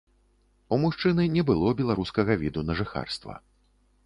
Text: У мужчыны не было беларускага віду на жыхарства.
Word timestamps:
У 0.77 0.79
мужчыны 0.83 1.27
не 1.35 1.43
было 1.49 1.75
беларускага 1.83 2.39
віду 2.45 2.65
на 2.71 2.79
жыхарства. 2.81 3.39